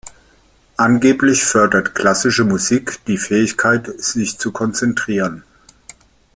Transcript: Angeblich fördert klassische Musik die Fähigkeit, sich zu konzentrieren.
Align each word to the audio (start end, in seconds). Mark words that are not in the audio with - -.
Angeblich 0.77 1.43
fördert 1.43 1.93
klassische 1.93 2.43
Musik 2.43 3.05
die 3.05 3.19
Fähigkeit, 3.19 3.85
sich 4.01 4.39
zu 4.39 4.51
konzentrieren. 4.51 5.43